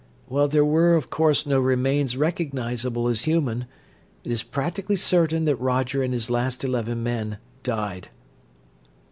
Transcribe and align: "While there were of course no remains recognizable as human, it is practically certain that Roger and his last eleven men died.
"While 0.25 0.47
there 0.47 0.65
were 0.65 0.95
of 0.95 1.11
course 1.11 1.45
no 1.45 1.59
remains 1.59 2.17
recognizable 2.17 3.07
as 3.07 3.25
human, 3.25 3.67
it 4.23 4.31
is 4.31 4.41
practically 4.41 4.95
certain 4.95 5.45
that 5.45 5.57
Roger 5.57 6.01
and 6.01 6.11
his 6.11 6.27
last 6.31 6.63
eleven 6.63 7.03
men 7.03 7.37
died. 7.61 8.07